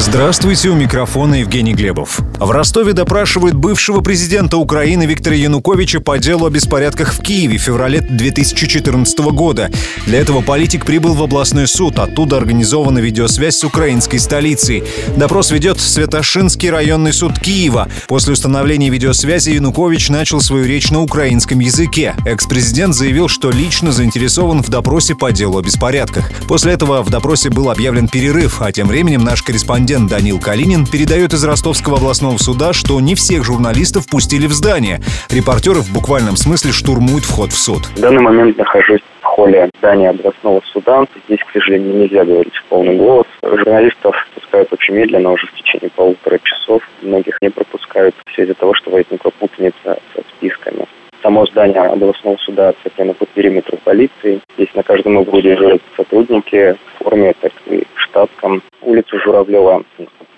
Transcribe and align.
Здравствуйте, 0.00 0.68
у 0.68 0.76
микрофона 0.76 1.40
Евгений 1.40 1.74
Глебов. 1.74 2.20
В 2.38 2.52
Ростове 2.52 2.92
допрашивают 2.92 3.56
бывшего 3.56 4.00
президента 4.00 4.56
Украины 4.56 5.06
Виктора 5.06 5.34
Януковича 5.34 5.98
по 5.98 6.18
делу 6.18 6.46
о 6.46 6.50
беспорядках 6.50 7.12
в 7.12 7.20
Киеве 7.20 7.58
в 7.58 7.62
феврале 7.62 8.00
2014 8.00 9.18
года. 9.18 9.72
Для 10.06 10.20
этого 10.20 10.40
политик 10.40 10.86
прибыл 10.86 11.14
в 11.14 11.22
областной 11.22 11.66
суд. 11.66 11.98
Оттуда 11.98 12.36
организована 12.36 13.00
видеосвязь 13.00 13.56
с 13.56 13.64
украинской 13.64 14.18
столицей. 14.18 14.84
Допрос 15.16 15.50
ведет 15.50 15.80
Святошинский 15.80 16.70
районный 16.70 17.12
суд 17.12 17.36
Киева. 17.36 17.88
После 18.06 18.34
установления 18.34 18.90
видеосвязи 18.90 19.50
Янукович 19.50 20.10
начал 20.10 20.40
свою 20.40 20.64
речь 20.64 20.92
на 20.92 21.02
украинском 21.02 21.58
языке. 21.58 22.14
Экс-президент 22.24 22.94
заявил, 22.94 23.26
что 23.26 23.50
лично 23.50 23.90
заинтересован 23.90 24.62
в 24.62 24.68
допросе 24.68 25.16
по 25.16 25.32
делу 25.32 25.58
о 25.58 25.62
беспорядках. 25.62 26.30
После 26.46 26.72
этого 26.72 27.02
в 27.02 27.10
допросе 27.10 27.50
был 27.50 27.68
объявлен 27.68 28.06
перерыв, 28.06 28.62
а 28.62 28.70
тем 28.70 28.86
временем 28.86 29.24
наш 29.24 29.42
корреспондент 29.42 29.87
корреспондент 29.88 30.10
Данил 30.10 30.38
Калинин 30.38 30.86
передает 30.86 31.32
из 31.32 31.42
Ростовского 31.44 31.96
областного 31.96 32.36
суда, 32.36 32.72
что 32.74 33.00
не 33.00 33.14
всех 33.14 33.44
журналистов 33.44 34.06
пустили 34.06 34.46
в 34.46 34.52
здание. 34.52 35.00
Репортеры 35.30 35.80
в 35.80 35.92
буквальном 35.92 36.36
смысле 36.36 36.72
штурмуют 36.72 37.24
вход 37.24 37.52
в 37.52 37.58
суд. 37.58 37.86
В 37.96 38.00
данный 38.00 38.20
момент 38.20 38.58
нахожусь 38.58 39.00
в 39.20 39.24
холле 39.24 39.70
здания 39.78 40.10
областного 40.10 40.60
суда. 40.72 41.04
Здесь, 41.26 41.40
к 41.40 41.52
сожалению, 41.52 41.96
нельзя 41.96 42.24
говорить 42.24 42.54
в 42.54 42.64
полный 42.64 42.96
голос. 42.96 43.26
Журналистов 43.42 44.14
пускают 44.34 44.70
очень 44.72 44.94
медленно, 44.94 45.32
уже 45.32 45.46
в 45.46 45.54
течение 45.54 45.90
полутора 45.90 46.38
часов. 46.42 46.82
Многих 47.00 47.38
не 47.40 47.48
пропускают 47.48 48.14
все 48.26 48.42
из-за 48.42 48.54
того, 48.54 48.74
что 48.74 48.90
возникла 48.90 49.30
путаница 49.38 49.96
со 50.14 50.22
списками. 50.36 50.84
Само 51.22 51.46
здание 51.46 51.80
областного 51.80 52.36
суда 52.36 52.68
оцеплено 52.68 53.14
по 53.14 53.24
периметру 53.26 53.78
полиции. 53.82 54.40
Здесь 54.56 54.74
на 54.74 54.82
каждом 54.82 55.16
углу 55.16 55.40
дежурят 55.40 55.80
сотрудники 55.96 56.76
в 56.94 57.04
форме, 57.04 57.32
так 57.40 57.52
и 57.66 57.84
штаткам. 57.94 58.62
Улицу 58.88 59.20
Журавлева 59.20 59.84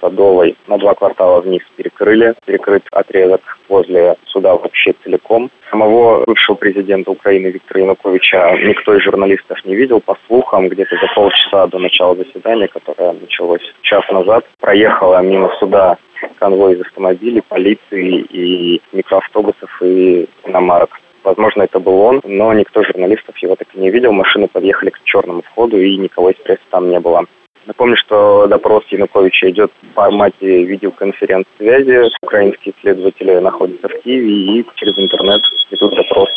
Садовой 0.00 0.56
на 0.66 0.76
два 0.76 0.94
квартала 0.94 1.40
вниз 1.40 1.62
перекрыли. 1.76 2.34
Перекрыт 2.44 2.82
отрезок 2.90 3.40
возле 3.68 4.16
суда 4.26 4.56
вообще 4.56 4.92
целиком. 5.04 5.52
Самого 5.70 6.24
бывшего 6.24 6.56
президента 6.56 7.12
Украины 7.12 7.46
Виктора 7.46 7.82
Януковича 7.82 8.56
никто 8.64 8.96
из 8.96 9.04
журналистов 9.04 9.64
не 9.64 9.76
видел. 9.76 10.00
По 10.00 10.16
слухам, 10.26 10.68
где-то 10.68 10.96
за 10.96 11.06
полчаса 11.14 11.68
до 11.68 11.78
начала 11.78 12.16
заседания, 12.16 12.66
которое 12.66 13.12
началось 13.12 13.62
час 13.82 14.02
назад, 14.10 14.44
проехала 14.58 15.22
мимо 15.22 15.54
суда 15.60 15.96
конвой 16.40 16.74
из 16.74 16.80
автомобилей, 16.80 17.42
полиции 17.48 18.26
и 18.32 18.82
микроавтобусов 18.92 19.80
и 19.80 20.28
иномарок. 20.44 20.98
Возможно, 21.22 21.62
это 21.62 21.78
был 21.78 22.00
он, 22.00 22.20
но 22.24 22.52
никто 22.52 22.82
журналистов 22.82 23.38
его 23.38 23.54
так 23.54 23.68
и 23.74 23.78
не 23.78 23.90
видел. 23.90 24.10
Машины 24.10 24.48
подъехали 24.48 24.90
к 24.90 25.04
черному 25.04 25.42
входу, 25.42 25.78
и 25.78 25.96
никого 25.96 26.30
из 26.30 26.36
прессы 26.42 26.62
там 26.70 26.90
не 26.90 26.98
было. 26.98 27.26
Напомню, 27.70 27.96
что 27.98 28.48
допрос 28.48 28.82
Януковича 28.90 29.48
идет 29.50 29.70
в 29.80 29.94
формате 29.94 30.64
видеоконференц-связи. 30.64 32.10
Украинские 32.20 32.74
следователи 32.80 33.38
находятся 33.38 33.86
в 33.86 34.02
Киеве 34.02 34.58
и 34.58 34.66
через 34.74 34.98
интернет 34.98 35.40
ведут 35.70 35.94
допрос 35.94 36.28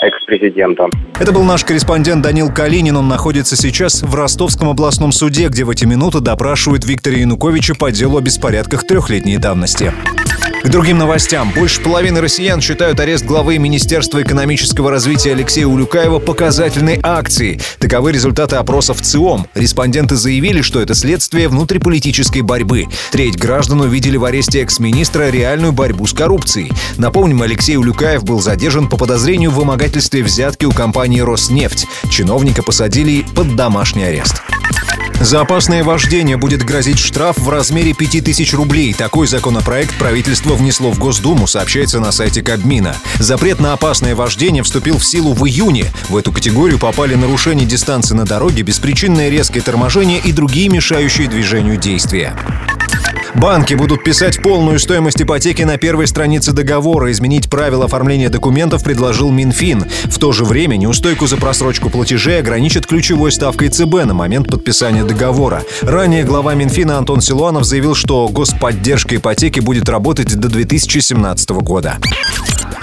экс-президента. 0.00 0.88
Это 1.20 1.32
был 1.32 1.42
наш 1.42 1.66
корреспондент 1.66 2.22
Данил 2.22 2.48
Калинин. 2.50 2.96
Он 2.96 3.08
находится 3.08 3.56
сейчас 3.56 4.02
в 4.02 4.14
Ростовском 4.14 4.70
областном 4.70 5.12
суде, 5.12 5.48
где 5.48 5.64
в 5.64 5.70
эти 5.70 5.84
минуты 5.84 6.20
допрашивают 6.20 6.86
Виктора 6.86 7.16
Януковича 7.16 7.74
по 7.78 7.90
делу 7.90 8.16
о 8.16 8.22
беспорядках 8.22 8.86
трехлетней 8.86 9.36
давности. 9.36 9.92
К 10.64 10.70
другим 10.70 10.96
новостям. 10.96 11.52
Больше 11.54 11.82
половины 11.82 12.22
россиян 12.22 12.62
считают 12.62 12.98
арест 12.98 13.26
главы 13.26 13.58
Министерства 13.58 14.22
экономического 14.22 14.90
развития 14.90 15.32
Алексея 15.32 15.66
Улюкаева 15.66 16.20
показательной 16.20 16.98
акцией. 17.02 17.60
Таковы 17.78 18.12
результаты 18.12 18.56
опросов 18.56 19.02
ЦИОМ. 19.02 19.46
Респонденты 19.54 20.16
заявили, 20.16 20.62
что 20.62 20.80
это 20.80 20.94
следствие 20.94 21.48
внутриполитической 21.48 22.40
борьбы. 22.40 22.86
Треть 23.10 23.36
граждан 23.36 23.82
увидели 23.82 24.16
в 24.16 24.24
аресте 24.24 24.62
экс-министра 24.62 25.28
реальную 25.28 25.72
борьбу 25.72 26.06
с 26.06 26.14
коррупцией. 26.14 26.72
Напомним, 26.96 27.42
Алексей 27.42 27.76
Улюкаев 27.76 28.24
был 28.24 28.40
задержан 28.40 28.88
по 28.88 28.96
подозрению 28.96 29.50
в 29.50 29.56
вымогательстве 29.56 30.22
взятки 30.22 30.64
у 30.64 30.72
компании 30.72 31.20
«Роснефть». 31.20 31.86
Чиновника 32.10 32.62
посадили 32.62 33.26
под 33.36 33.54
домашний 33.54 34.04
арест. 34.04 34.40
За 35.24 35.40
опасное 35.40 35.82
вождение 35.82 36.36
будет 36.36 36.62
грозить 36.64 36.98
штраф 36.98 37.38
в 37.38 37.48
размере 37.48 37.94
5000 37.94 38.52
рублей. 38.52 38.92
Такой 38.92 39.26
законопроект 39.26 39.96
правительство 39.96 40.52
внесло 40.52 40.90
в 40.90 40.98
Госдуму, 40.98 41.46
сообщается 41.46 41.98
на 41.98 42.12
сайте 42.12 42.42
Кабмина. 42.42 42.94
Запрет 43.18 43.58
на 43.58 43.72
опасное 43.72 44.14
вождение 44.14 44.62
вступил 44.62 44.98
в 44.98 45.04
силу 45.04 45.32
в 45.32 45.46
июне. 45.46 45.86
В 46.10 46.18
эту 46.18 46.30
категорию 46.30 46.78
попали 46.78 47.14
нарушение 47.14 47.66
дистанции 47.66 48.14
на 48.14 48.26
дороге, 48.26 48.60
беспричинное 48.60 49.30
резкое 49.30 49.62
торможение 49.62 50.20
и 50.20 50.30
другие 50.30 50.68
мешающие 50.68 51.26
движению 51.26 51.78
действия. 51.78 52.36
Банки 53.34 53.74
будут 53.74 54.04
писать 54.04 54.40
полную 54.42 54.78
стоимость 54.78 55.20
ипотеки 55.20 55.62
на 55.62 55.76
первой 55.76 56.06
странице 56.06 56.52
договора. 56.52 57.10
Изменить 57.10 57.50
правила 57.50 57.86
оформления 57.86 58.28
документов 58.28 58.84
предложил 58.84 59.30
Минфин. 59.30 59.84
В 60.04 60.18
то 60.18 60.32
же 60.32 60.44
время 60.44 60.76
неустойку 60.76 61.26
за 61.26 61.36
просрочку 61.36 61.90
платежей 61.90 62.38
ограничат 62.38 62.86
ключевой 62.86 63.32
ставкой 63.32 63.70
ЦБ 63.70 64.04
на 64.04 64.14
момент 64.14 64.48
подписания 64.48 65.04
договора. 65.04 65.62
Ранее 65.82 66.22
глава 66.22 66.54
Минфина 66.54 66.96
Антон 66.96 67.20
Силуанов 67.20 67.64
заявил, 67.64 67.94
что 67.94 68.28
господдержка 68.28 69.16
ипотеки 69.16 69.60
будет 69.60 69.88
работать 69.88 70.34
до 70.34 70.48
2017 70.48 71.50
года. 71.50 71.98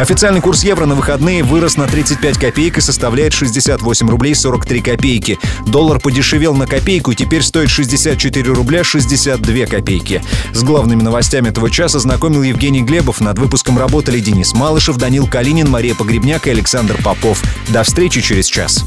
Официальный 0.01 0.41
курс 0.41 0.63
евро 0.63 0.87
на 0.87 0.95
выходные 0.95 1.43
вырос 1.43 1.77
на 1.77 1.85
35 1.85 2.39
копеек 2.39 2.79
и 2.79 2.81
составляет 2.81 3.33
68 3.33 4.09
рублей 4.09 4.33
43 4.33 4.81
копейки. 4.81 5.37
Доллар 5.67 5.99
подешевел 5.99 6.55
на 6.55 6.65
копейку 6.65 7.11
и 7.11 7.15
теперь 7.15 7.43
стоит 7.43 7.69
64 7.69 8.51
рубля 8.51 8.83
62 8.83 9.67
копейки. 9.67 10.23
С 10.53 10.63
главными 10.63 11.03
новостями 11.03 11.49
этого 11.49 11.69
часа 11.69 11.99
знакомил 11.99 12.41
Евгений 12.41 12.81
Глебов. 12.81 13.21
Над 13.21 13.37
выпуском 13.37 13.77
работали 13.77 14.19
Денис 14.19 14.53
Малышев, 14.55 14.97
Данил 14.97 15.27
Калинин, 15.27 15.69
Мария 15.69 15.93
Погребняк 15.93 16.47
и 16.47 16.49
Александр 16.49 16.99
Попов. 17.03 17.39
До 17.67 17.83
встречи 17.83 18.21
через 18.21 18.47
час. 18.47 18.83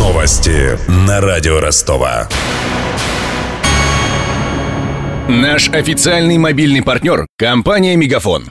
Новости 0.00 0.76
на 0.88 1.20
радио 1.20 1.60
Ростова. 1.60 2.28
Наш 5.28 5.68
официальный 5.68 6.36
мобильный 6.36 6.82
партнер– 6.82 7.28
компания 7.38 7.94
«Мегафон». 7.94 8.50